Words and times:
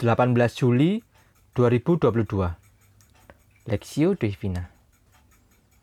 18 0.00 0.32
Juli 0.56 1.04
2022 1.52 2.24
Lexio 3.68 4.16
Divina 4.16 4.72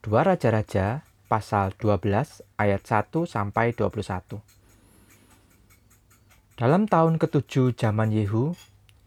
2 0.02 0.10
Raja-Raja 0.10 1.06
pasal 1.30 1.78
12 1.78 2.42
ayat 2.58 2.82
1 2.82 3.14
sampai 3.30 3.78
21 3.78 4.42
Dalam 6.58 6.90
tahun 6.90 7.22
ketujuh 7.22 7.78
zaman 7.78 8.10
Yehu, 8.10 8.58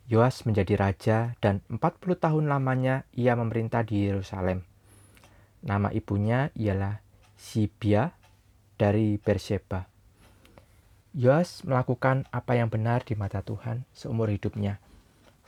Yoas 0.07 0.47
menjadi 0.47 0.79
raja 0.79 1.35
dan 1.43 1.59
40 1.67 1.91
tahun 2.15 2.47
lamanya 2.47 3.03
ia 3.11 3.35
memerintah 3.35 3.83
di 3.83 4.07
Yerusalem. 4.07 4.63
Nama 5.67 5.91
ibunya 5.91 6.55
ialah 6.55 7.03
Sibia 7.35 8.15
dari 8.79 9.19
Beersheba. 9.19 9.91
Yoas 11.19 11.67
melakukan 11.67 12.31
apa 12.31 12.55
yang 12.55 12.71
benar 12.71 13.03
di 13.03 13.19
mata 13.19 13.43
Tuhan 13.43 13.83
seumur 13.91 14.31
hidupnya 14.31 14.79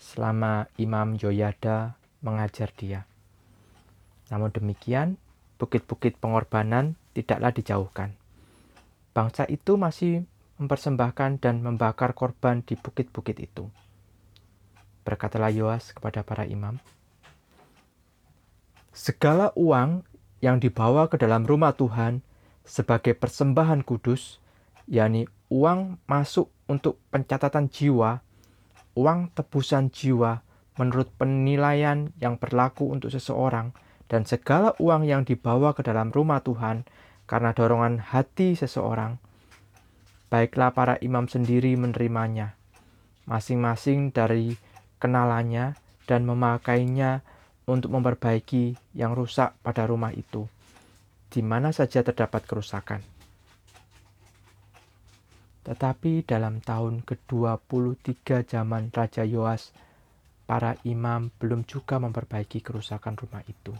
selama 0.02 0.66
Imam 0.74 1.14
Yoyada 1.14 1.94
mengajar 2.26 2.74
dia. 2.74 3.06
Namun 4.34 4.50
demikian, 4.50 5.14
bukit-bukit 5.62 6.18
pengorbanan 6.18 6.98
tidaklah 7.14 7.54
dijauhkan. 7.54 8.18
Bangsa 9.14 9.46
itu 9.46 9.78
masih 9.78 10.26
mempersembahkan 10.58 11.38
dan 11.38 11.62
membakar 11.62 12.18
korban 12.18 12.66
di 12.66 12.74
bukit-bukit 12.74 13.38
itu. 13.38 13.70
Berkatalah 15.06 15.54
Yoas 15.54 15.94
kepada 15.94 16.26
para 16.26 16.46
imam, 16.46 16.82
Segala 18.92 19.54
uang 19.56 20.04
yang 20.44 20.60
dibawa 20.60 21.08
ke 21.08 21.16
dalam 21.16 21.48
rumah 21.48 21.72
Tuhan 21.72 22.20
sebagai 22.62 23.16
persembahan 23.16 23.86
kudus, 23.88 24.36
yakni 24.84 25.24
uang 25.48 25.96
masuk 26.04 26.52
untuk 26.68 27.00
pencatatan 27.08 27.72
jiwa 27.72 28.20
uang 28.98 29.32
tebusan 29.32 29.88
jiwa 29.88 30.44
menurut 30.76 31.08
penilaian 31.16 32.12
yang 32.20 32.40
berlaku 32.40 32.88
untuk 32.88 33.12
seseorang 33.12 33.76
dan 34.08 34.28
segala 34.28 34.76
uang 34.76 35.08
yang 35.08 35.24
dibawa 35.24 35.72
ke 35.72 35.80
dalam 35.84 36.12
rumah 36.12 36.44
Tuhan 36.44 36.84
karena 37.24 37.56
dorongan 37.56 38.12
hati 38.12 38.52
seseorang, 38.52 39.16
baiklah 40.28 40.76
para 40.76 41.00
imam 41.00 41.28
sendiri 41.28 41.72
menerimanya, 41.80 42.52
masing-masing 43.24 44.12
dari 44.12 44.56
kenalannya 45.00 45.72
dan 46.04 46.28
memakainya 46.28 47.24
untuk 47.64 47.94
memperbaiki 47.94 48.76
yang 48.92 49.16
rusak 49.16 49.56
pada 49.64 49.88
rumah 49.88 50.12
itu, 50.12 50.44
di 51.32 51.40
mana 51.40 51.72
saja 51.72 52.04
terdapat 52.04 52.44
kerusakan. 52.44 53.11
Tetapi 55.62 56.26
dalam 56.26 56.58
tahun 56.58 57.06
ke-23 57.06 58.42
zaman 58.46 58.90
Raja 58.90 59.22
Yoas, 59.22 59.70
para 60.42 60.74
imam 60.82 61.30
belum 61.38 61.62
juga 61.64 62.02
memperbaiki 62.02 62.58
kerusakan 62.58 63.14
rumah 63.14 63.46
itu. 63.46 63.72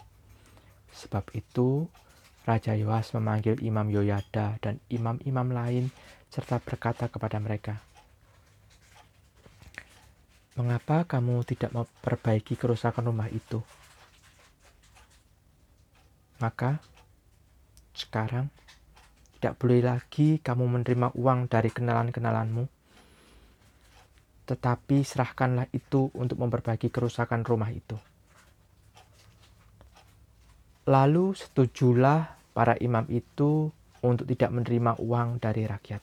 Sebab 0.95 1.35
itu, 1.35 1.91
Raja 2.47 2.75
Yoas 2.79 3.15
memanggil 3.15 3.59
Imam 3.63 3.91
Yoyada 3.91 4.59
dan 4.63 4.83
imam-imam 4.91 5.49
lain 5.51 5.85
serta 6.31 6.59
berkata 6.63 7.07
kepada 7.11 7.39
mereka, 7.43 7.79
Mengapa 10.53 11.09
kamu 11.09 11.49
tidak 11.49 11.73
memperbaiki 11.73 12.61
kerusakan 12.61 13.09
rumah 13.09 13.25
itu? 13.33 13.65
Maka, 16.45 16.77
sekarang 17.97 18.53
tidak 19.43 19.59
boleh 19.59 19.83
lagi 19.83 20.39
kamu 20.39 20.71
menerima 20.71 21.19
uang 21.19 21.51
dari 21.51 21.67
kenalan-kenalanmu, 21.75 22.63
tetapi 24.47 25.03
serahkanlah 25.03 25.67
itu 25.75 26.15
untuk 26.15 26.39
memperbaiki 26.39 26.95
kerusakan 26.95 27.43
rumah 27.43 27.75
itu. 27.75 27.99
Lalu 30.87 31.35
setujulah 31.35 32.39
para 32.55 32.79
imam 32.79 33.03
itu 33.11 33.67
untuk 34.07 34.31
tidak 34.31 34.55
menerima 34.55 35.03
uang 35.03 35.43
dari 35.43 35.67
rakyat. 35.67 36.03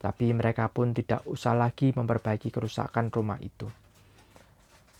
Tapi 0.00 0.32
mereka 0.32 0.72
pun 0.72 0.96
tidak 0.96 1.20
usah 1.28 1.52
lagi 1.52 1.92
memperbaiki 1.92 2.48
kerusakan 2.48 3.12
rumah 3.12 3.36
itu. 3.44 3.68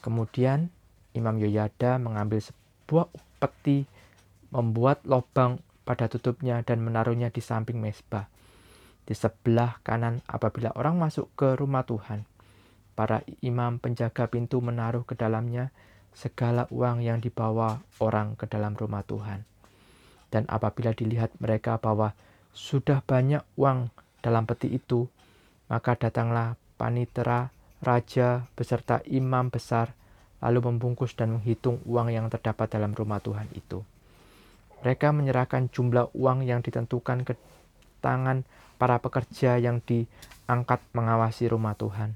Kemudian 0.05 0.69
Imam 1.17 1.41
Yoyada 1.41 1.97
mengambil 1.97 2.45
sebuah 2.45 3.09
peti, 3.41 3.89
membuat 4.53 5.01
lubang 5.09 5.65
pada 5.85 6.09
tutupnya 6.09 6.65
dan 6.65 6.81
menaruhnya 6.81 7.29
di 7.29 7.45
samping 7.45 7.79
mesbah. 7.79 8.29
Di 9.05 9.13
sebelah 9.13 9.79
kanan 9.85 10.25
apabila 10.25 10.73
orang 10.75 10.97
masuk 10.97 11.29
ke 11.37 11.55
rumah 11.61 11.85
Tuhan, 11.85 12.25
para 12.97 13.21
imam 13.45 13.77
penjaga 13.77 14.27
pintu 14.33 14.65
menaruh 14.65 15.05
ke 15.05 15.13
dalamnya 15.13 15.71
segala 16.17 16.65
uang 16.73 17.05
yang 17.05 17.21
dibawa 17.21 17.85
orang 18.01 18.39
ke 18.41 18.49
dalam 18.49 18.73
rumah 18.73 19.05
Tuhan. 19.05 19.45
Dan 20.33 20.49
apabila 20.49 20.97
dilihat 20.97 21.37
mereka 21.39 21.77
bahwa 21.79 22.17
sudah 22.55 23.05
banyak 23.05 23.45
uang 23.61 23.93
dalam 24.25 24.49
peti 24.49 24.73
itu, 24.73 25.07
maka 25.69 25.99
datanglah 25.99 26.57
panitera 26.81 27.53
raja 27.85 28.49
beserta 28.57 29.05
imam 29.05 29.53
besar 29.53 29.93
lalu 30.41 30.73
membungkus 30.73 31.13
dan 31.17 31.39
menghitung 31.39 31.81
uang 31.85 32.09
yang 32.13 32.27
terdapat 32.33 32.73
dalam 32.73 32.97
rumah 32.97 33.21
Tuhan 33.21 33.49
itu. 33.53 33.85
Mereka 34.85 35.17
menyerahkan 35.17 35.73
jumlah 35.73 36.13
uang 36.13 36.45
yang 36.45 36.61
ditentukan 36.61 37.25
ke 37.25 37.35
tangan 38.05 38.45
para 38.77 39.01
pekerja 39.01 39.57
yang 39.57 39.81
diangkat 39.81 40.85
mengawasi 40.93 41.49
rumah 41.49 41.73
Tuhan. 41.73 42.13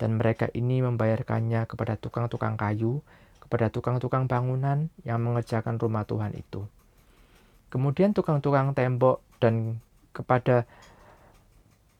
Dan 0.00 0.16
mereka 0.16 0.48
ini 0.56 0.80
membayarkannya 0.80 1.68
kepada 1.68 2.00
tukang-tukang 2.00 2.56
kayu, 2.56 3.04
kepada 3.44 3.68
tukang-tukang 3.68 4.24
bangunan 4.24 4.88
yang 5.04 5.20
mengerjakan 5.20 5.76
rumah 5.76 6.08
Tuhan 6.08 6.32
itu. 6.32 6.64
Kemudian 7.68 8.16
tukang-tukang 8.16 8.72
tembok 8.72 9.20
dan 9.36 9.84
kepada 10.16 10.64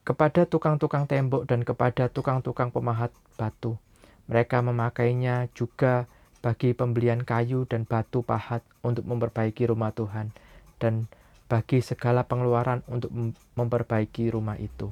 kepada 0.01 0.49
tukang-tukang 0.49 1.05
tembok 1.05 1.45
dan 1.45 1.61
kepada 1.61 2.09
tukang-tukang 2.09 2.73
pemahat 2.73 3.13
batu. 3.37 3.77
Mereka 4.25 4.65
memakainya 4.65 5.45
juga 5.53 6.09
bagi 6.41 6.73
pembelian 6.73 7.21
kayu 7.21 7.69
dan 7.69 7.85
batu 7.85 8.25
pahat 8.25 8.65
untuk 8.81 9.05
memperbaiki 9.05 9.69
rumah 9.69 9.93
Tuhan, 9.93 10.33
dan 10.81 11.05
bagi 11.45 11.85
segala 11.85 12.25
pengeluaran 12.25 12.81
untuk 12.89 13.13
memperbaiki 13.53 14.33
rumah 14.33 14.57
itu. 14.57 14.89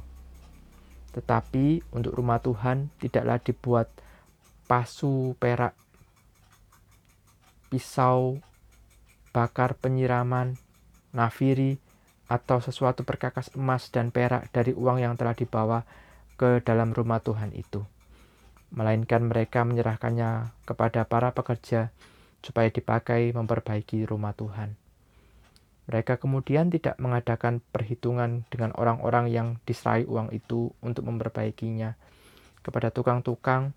Tetapi 1.17 1.89
untuk 1.89 2.13
rumah 2.13 2.37
Tuhan 2.37 2.93
tidaklah 3.01 3.41
dibuat 3.41 3.89
pasu 4.69 5.33
perak, 5.41 5.73
pisau, 7.73 8.37
bakar 9.33 9.73
penyiraman, 9.73 10.53
nafiri, 11.09 11.81
atau 12.29 12.61
sesuatu 12.61 13.01
perkakas 13.01 13.49
emas 13.57 13.89
dan 13.89 14.13
perak 14.13 14.53
dari 14.53 14.69
uang 14.77 15.01
yang 15.01 15.17
telah 15.17 15.33
dibawa 15.33 15.81
ke 16.37 16.61
dalam 16.61 16.93
rumah 16.93 17.17
Tuhan 17.17 17.57
itu 17.57 17.81
melainkan 18.69 19.25
mereka 19.25 19.65
menyerahkannya 19.65 20.53
kepada 20.65 21.05
para 21.09 21.33
pekerja 21.33 21.89
supaya 22.39 22.69
dipakai 22.69 23.33
memperbaiki 23.33 24.05
rumah 24.05 24.31
Tuhan. 24.37 24.77
Mereka 25.89 26.21
kemudian 26.21 26.69
tidak 26.69 27.01
mengadakan 27.01 27.65
perhitungan 27.73 28.45
dengan 28.53 28.77
orang-orang 28.77 29.33
yang 29.33 29.47
diserai 29.65 30.05
uang 30.05 30.29
itu 30.29 30.69
untuk 30.85 31.01
memperbaikinya 31.09 31.97
kepada 32.61 32.93
tukang-tukang, 32.93 33.73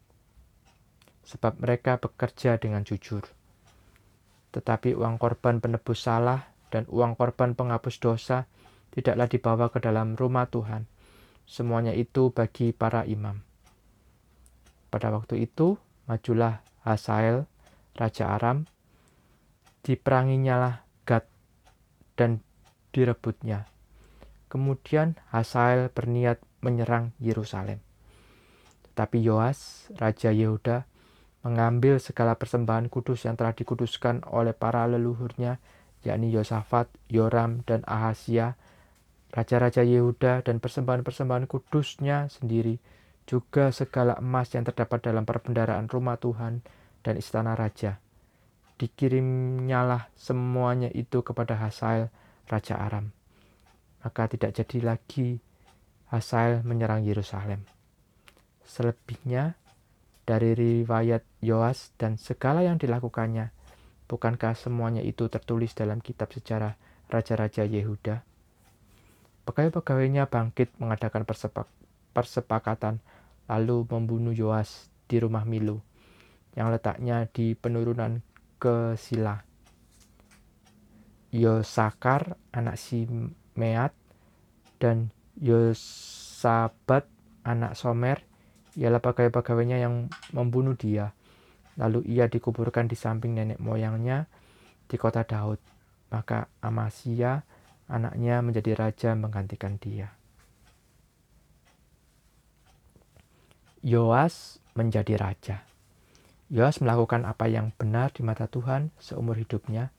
sebab 1.24 1.56
mereka 1.56 1.96
bekerja 1.96 2.60
dengan 2.60 2.84
jujur. 2.84 3.24
Tetapi 4.52 4.92
uang 4.92 5.16
korban 5.16 5.64
penebus 5.64 6.04
salah 6.04 6.52
dan 6.68 6.84
uang 6.92 7.16
korban 7.16 7.56
penghapus 7.56 7.96
dosa 7.96 8.44
tidaklah 8.92 9.24
dibawa 9.24 9.66
ke 9.72 9.80
dalam 9.80 10.12
rumah 10.12 10.44
Tuhan. 10.52 10.84
Semuanya 11.48 11.96
itu 11.96 12.28
bagi 12.28 12.76
para 12.76 13.08
imam. 13.08 13.51
Pada 14.92 15.08
waktu 15.08 15.48
itu, 15.48 15.80
majulah 16.04 16.60
Hasael, 16.84 17.48
Raja 17.96 18.36
Aram, 18.36 18.68
diperanginya 19.80 20.54
lah 20.60 20.74
Gad 21.08 21.24
dan 22.12 22.44
direbutnya. 22.92 23.72
Kemudian 24.52 25.16
Hasael 25.32 25.88
berniat 25.88 26.44
menyerang 26.60 27.16
Yerusalem. 27.16 27.80
Tetapi 28.92 29.24
Yoas, 29.24 29.88
Raja 29.96 30.28
Yehuda, 30.28 30.84
mengambil 31.42 31.96
segala 31.98 32.36
persembahan 32.36 32.92
kudus 32.92 33.24
yang 33.24 33.34
telah 33.34 33.56
dikuduskan 33.56 34.28
oleh 34.28 34.52
para 34.52 34.84
leluhurnya, 34.84 35.58
yakni 36.04 36.28
Yosafat, 36.30 36.92
Yoram, 37.08 37.64
dan 37.64 37.80
Ahasia, 37.88 38.60
raja-raja 39.32 39.82
Yehuda, 39.82 40.44
dan 40.44 40.60
persembahan-persembahan 40.60 41.48
kudusnya 41.48 42.28
sendiri, 42.28 42.78
juga 43.26 43.70
segala 43.70 44.18
emas 44.18 44.50
yang 44.52 44.66
terdapat 44.66 45.02
dalam 45.02 45.22
perbendaraan 45.22 45.86
rumah 45.86 46.18
Tuhan 46.18 46.62
dan 47.02 47.14
istana 47.18 47.54
raja. 47.54 47.98
Dikirimnyalah 48.78 50.10
semuanya 50.18 50.90
itu 50.90 51.22
kepada 51.22 51.54
Hasael, 51.54 52.10
Raja 52.50 52.78
Aram. 52.82 53.14
Maka 54.02 54.26
tidak 54.26 54.58
jadi 54.58 54.94
lagi 54.94 55.38
Hasael 56.10 56.66
menyerang 56.66 57.06
Yerusalem. 57.06 57.62
Selebihnya, 58.66 59.54
dari 60.22 60.54
riwayat 60.54 61.22
Yoas 61.42 61.94
dan 61.98 62.18
segala 62.18 62.62
yang 62.62 62.78
dilakukannya, 62.78 63.50
bukankah 64.06 64.54
semuanya 64.54 65.02
itu 65.02 65.26
tertulis 65.26 65.74
dalam 65.74 65.98
kitab 65.98 66.30
sejarah 66.30 66.78
Raja-Raja 67.10 67.66
Yehuda? 67.66 68.22
Pegawai-pegawainya 69.42 70.30
bangkit 70.30 70.70
mengadakan 70.78 71.26
persepak 71.26 71.66
persepakatan 72.14 73.02
lalu 73.46 73.86
membunuh 73.88 74.34
Yoas 74.34 74.90
di 75.06 75.18
rumah 75.18 75.42
Milu 75.44 75.82
yang 76.52 76.68
letaknya 76.68 77.24
di 77.30 77.56
penurunan 77.56 78.20
ke 78.60 78.94
Sila. 79.00 79.40
Yosakar 81.32 82.36
anak 82.52 82.76
Simeat 82.76 83.96
dan 84.76 85.08
Yosabat 85.40 87.08
anak 87.40 87.72
Somer 87.72 88.20
ialah 88.76 89.00
pegawai-pegawainya 89.00 89.80
yang 89.80 90.12
membunuh 90.36 90.76
dia. 90.76 91.16
Lalu 91.80 92.04
ia 92.04 92.28
dikuburkan 92.28 92.84
di 92.84 92.96
samping 92.96 93.32
nenek 93.32 93.56
moyangnya 93.56 94.28
di 94.84 94.96
kota 95.00 95.24
Daud. 95.24 95.56
Maka 96.12 96.52
Amasya 96.60 97.40
anaknya 97.88 98.44
menjadi 98.44 98.76
raja 98.76 99.16
menggantikan 99.16 99.80
dia. 99.80 100.12
Yoas 103.82 104.62
menjadi 104.78 105.18
raja. 105.18 105.56
Yoas 106.48 106.78
melakukan 106.78 107.26
apa 107.26 107.50
yang 107.50 107.74
benar 107.74 108.14
di 108.14 108.22
mata 108.22 108.46
Tuhan 108.46 108.94
seumur 109.02 109.36
hidupnya 109.36 109.90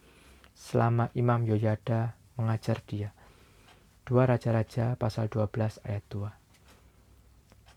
selama 0.55 1.11
Imam 1.13 1.43
Yoyada 1.43 2.15
mengajar 2.39 2.79
dia. 2.87 3.11
Dua 4.03 4.27
Raja-Raja 4.27 4.99
pasal 4.99 5.31
12 5.31 5.83
ayat 5.87 6.03
2 6.11 6.43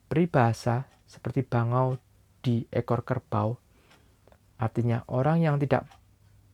peribahasa 0.06 0.86
seperti 1.06 1.42
bangau 1.42 1.98
di 2.42 2.62
ekor 2.70 3.02
kerbau, 3.02 3.58
artinya 4.58 5.02
orang 5.10 5.42
yang 5.42 5.56
tidak 5.58 5.86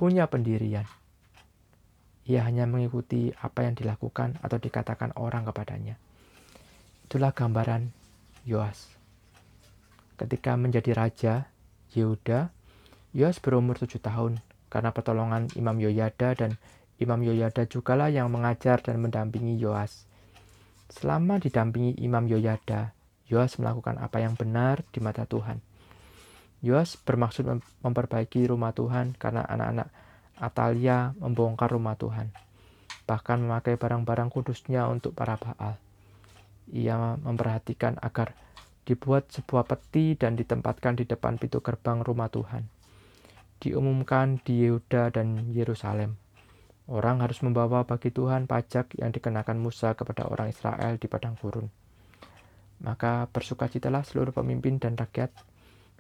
punya 0.01 0.29
pendirian. 0.29 0.89
Ia 2.25 2.47
hanya 2.47 2.65
mengikuti 2.71 3.35
apa 3.35 3.67
yang 3.67 3.75
dilakukan 3.77 4.41
atau 4.41 4.57
dikatakan 4.57 5.13
orang 5.19 5.45
kepadanya. 5.45 5.99
Itulah 7.09 7.35
gambaran 7.35 7.93
Yoas. 8.49 9.02
Ketika 10.23 10.55
menjadi 10.55 10.95
raja 10.95 11.51
Yehuda, 11.99 12.55
Yoas 13.11 13.43
berumur 13.43 13.75
tujuh 13.75 13.99
tahun 13.99 14.39
karena 14.71 14.95
pertolongan 14.95 15.51
Imam 15.59 15.75
Yoyada 15.83 16.39
dan 16.39 16.63
Imam 17.03 17.27
Yoyada 17.27 17.67
jugalah 17.67 18.07
yang 18.07 18.31
mengajar 18.31 18.79
dan 18.79 19.03
mendampingi 19.03 19.59
Yoas. 19.59 20.07
Selama 20.95 21.43
didampingi 21.43 21.99
Imam 21.99 22.31
Yoyada, 22.31 22.95
Yoas 23.27 23.59
melakukan 23.59 23.99
apa 23.99 24.23
yang 24.23 24.39
benar 24.39 24.87
di 24.95 25.03
mata 25.03 25.27
Tuhan. 25.27 25.59
Yoas 26.63 26.95
bermaksud 27.03 27.43
memperbaiki 27.83 28.47
rumah 28.47 28.71
Tuhan 28.71 29.19
karena 29.19 29.43
anak-anak 29.43 29.91
Atalia 30.39 31.19
membongkar 31.19 31.75
rumah 31.75 31.99
Tuhan, 31.99 32.31
bahkan 33.11 33.43
memakai 33.43 33.75
barang-barang 33.75 34.31
kudusnya 34.31 34.87
untuk 34.87 35.19
para 35.19 35.35
Baal. 35.35 35.83
Ia 36.71 37.19
memperhatikan 37.19 37.99
agar 37.99 38.39
dibuat 38.83 39.31
sebuah 39.31 39.65
peti 39.67 40.19
dan 40.19 40.35
ditempatkan 40.35 40.99
di 40.99 41.07
depan 41.07 41.39
pintu 41.39 41.63
gerbang 41.63 42.03
rumah 42.03 42.27
Tuhan. 42.27 42.67
Diumumkan 43.63 44.43
di 44.43 44.67
Yehuda 44.67 45.15
dan 45.15 45.55
Yerusalem. 45.55 46.19
Orang 46.91 47.23
harus 47.23 47.39
membawa 47.47 47.87
bagi 47.87 48.11
Tuhan 48.11 48.51
pajak 48.51 48.99
yang 48.99 49.15
dikenakan 49.15 49.63
Musa 49.63 49.95
kepada 49.95 50.27
orang 50.27 50.51
Israel 50.51 50.99
di 50.99 51.07
padang 51.07 51.39
gurun. 51.39 51.71
Maka 52.83 53.31
bersukacitalah 53.31 54.03
seluruh 54.03 54.35
pemimpin 54.35 54.83
dan 54.83 54.99
rakyat. 54.99 55.31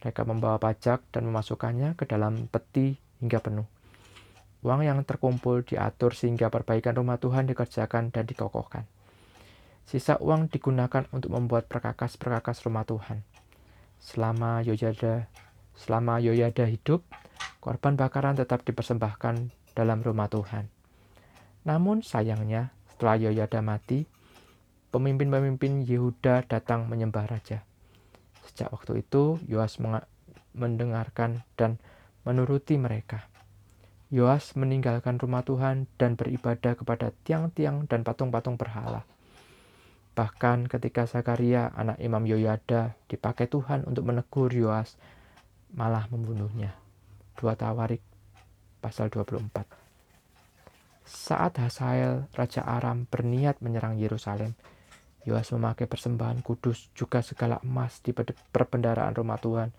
Mereka 0.02 0.26
membawa 0.26 0.58
pajak 0.58 1.06
dan 1.14 1.31
memasukkannya 1.31 1.94
ke 1.94 2.11
dalam 2.11 2.50
peti 2.50 2.99
hingga 3.23 3.38
penuh. 3.38 3.70
Uang 4.67 4.82
yang 4.82 4.99
terkumpul 5.06 5.62
diatur 5.62 6.19
sehingga 6.19 6.50
perbaikan 6.50 6.99
rumah 6.99 7.23
Tuhan 7.23 7.46
dikerjakan 7.46 8.11
dan 8.11 8.26
dikokohkan. 8.26 8.82
Sisa 9.87 10.17
uang 10.19 10.49
digunakan 10.49 11.05
untuk 11.12 11.34
membuat 11.34 11.69
perkakas-perkakas 11.69 12.64
rumah 12.64 12.87
Tuhan. 12.88 13.26
Selama 14.02 14.62
Yoyada, 14.67 15.31
selama 15.76 16.19
Yoyada 16.19 16.67
hidup, 16.67 17.05
korban 17.62 17.94
bakaran 17.94 18.34
tetap 18.34 18.67
dipersembahkan 18.67 19.52
dalam 19.76 19.99
rumah 20.02 20.26
Tuhan. 20.26 20.67
Namun 21.62 22.02
sayangnya, 22.02 22.75
setelah 22.90 23.19
Yoyada 23.19 23.62
mati, 23.62 24.05
pemimpin-pemimpin 24.90 25.87
Yehuda 25.87 26.44
datang 26.50 26.90
menyembah 26.90 27.31
raja. 27.31 27.62
Sejak 28.46 28.75
waktu 28.75 29.06
itu, 29.06 29.38
Yoas 29.46 29.79
mendengarkan 30.52 31.46
dan 31.55 31.79
menuruti 32.26 32.76
mereka. 32.76 33.31
Yoas 34.12 34.52
meninggalkan 34.58 35.17
rumah 35.17 35.40
Tuhan 35.40 35.88
dan 35.96 36.20
beribadah 36.20 36.76
kepada 36.76 37.17
tiang-tiang 37.25 37.88
dan 37.88 38.05
patung-patung 38.05 38.61
berhala. 38.61 39.08
Bahkan 40.12 40.68
ketika 40.68 41.08
Zakaria, 41.08 41.72
anak 41.72 41.96
Imam 41.96 42.28
Yoyada, 42.28 42.92
dipakai 43.08 43.48
Tuhan 43.48 43.88
untuk 43.88 44.04
menegur 44.04 44.52
Yoas, 44.52 45.00
malah 45.72 46.04
membunuhnya. 46.12 46.76
Dua 47.32 47.56
Tawarik, 47.56 48.04
pasal 48.84 49.08
24. 49.08 49.64
Saat 51.02 51.58
Hasael, 51.58 52.28
Raja 52.36 52.60
Aram, 52.60 53.08
berniat 53.08 53.64
menyerang 53.64 53.96
Yerusalem, 53.96 54.52
Yoas 55.22 55.54
memakai 55.54 55.86
persembahan 55.86 56.42
kudus 56.42 56.90
juga 56.92 57.22
segala 57.22 57.62
emas 57.62 58.02
di 58.02 58.10
perbendaraan 58.52 59.14
rumah 59.14 59.38
Tuhan 59.38 59.70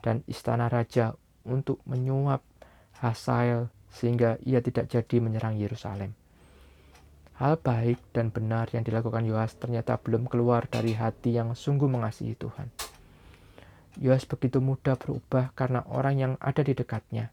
dan 0.00 0.24
istana 0.24 0.72
raja 0.72 1.12
untuk 1.44 1.84
menyuap 1.84 2.40
Hasael 3.04 3.68
sehingga 3.92 4.40
ia 4.40 4.64
tidak 4.64 4.88
jadi 4.88 5.16
menyerang 5.20 5.60
Yerusalem. 5.60 6.16
Hal 7.40 7.56
baik 7.56 8.12
dan 8.12 8.28
benar 8.28 8.68
yang 8.76 8.84
dilakukan 8.84 9.24
Yoas 9.24 9.56
ternyata 9.56 9.96
belum 9.96 10.28
keluar 10.28 10.68
dari 10.68 10.92
hati 10.92 11.40
yang 11.40 11.56
sungguh 11.56 11.88
mengasihi 11.88 12.36
Tuhan. 12.36 12.68
Yoas 13.96 14.28
begitu 14.28 14.60
mudah 14.60 15.00
berubah 15.00 15.48
karena 15.56 15.80
orang 15.88 16.20
yang 16.20 16.32
ada 16.36 16.60
di 16.60 16.76
dekatnya 16.76 17.32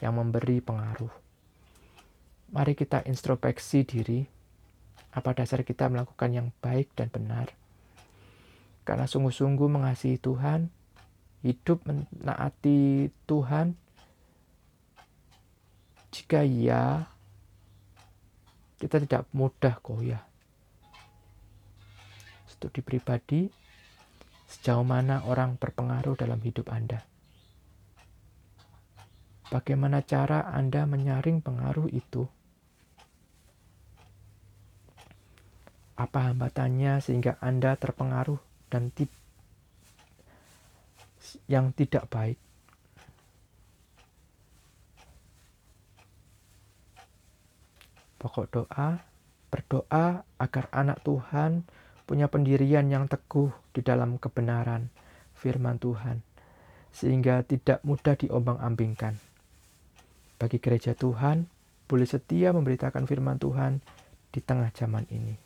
yang 0.00 0.16
memberi 0.16 0.64
pengaruh. 0.64 1.12
Mari 2.56 2.72
kita 2.72 3.04
introspeksi 3.04 3.84
diri 3.84 4.24
apa 5.12 5.36
dasar 5.36 5.60
kita 5.60 5.92
melakukan 5.92 6.32
yang 6.32 6.48
baik 6.64 6.96
dan 6.96 7.12
benar? 7.12 7.52
Karena 8.88 9.04
sungguh-sungguh 9.04 9.68
mengasihi 9.68 10.24
Tuhan, 10.24 10.72
hidup 11.44 11.84
menaati 11.84 13.12
Tuhan. 13.28 13.76
Jika 16.16 16.40
iya, 16.48 17.12
kita 18.78 19.02
tidak 19.02 19.26
mudah 19.34 19.78
goyah. 19.82 20.22
Studi 22.48 22.80
pribadi, 22.84 23.50
sejauh 24.46 24.86
mana 24.86 25.24
orang 25.26 25.56
berpengaruh 25.56 26.14
dalam 26.14 26.38
hidup 26.44 26.70
Anda? 26.70 27.02
Bagaimana 29.48 30.02
cara 30.02 30.50
Anda 30.50 30.86
menyaring 30.88 31.44
pengaruh 31.44 31.90
itu? 31.90 32.26
apa 35.94 36.30
hambatannya 36.30 36.98
sehingga 36.98 37.38
Anda 37.38 37.78
terpengaruh 37.78 38.38
dan 38.66 38.90
yang 41.46 41.70
tidak 41.72 42.10
baik. 42.10 42.38
Pokok 48.24 48.48
doa, 48.48 49.04
berdoa 49.52 50.24
agar 50.40 50.72
anak 50.72 51.04
Tuhan 51.04 51.68
punya 52.08 52.32
pendirian 52.32 52.88
yang 52.88 53.04
teguh 53.04 53.52
di 53.76 53.84
dalam 53.84 54.16
kebenaran 54.16 54.88
firman 55.36 55.76
Tuhan, 55.76 56.24
sehingga 56.88 57.44
tidak 57.44 57.84
mudah 57.84 58.16
diombang-ambingkan. 58.16 59.20
Bagi 60.40 60.56
gereja 60.56 60.96
Tuhan, 60.96 61.52
boleh 61.84 62.08
setia 62.08 62.56
memberitakan 62.56 63.04
firman 63.04 63.36
Tuhan 63.36 63.84
di 64.32 64.40
tengah 64.40 64.72
zaman 64.72 65.04
ini. 65.12 65.43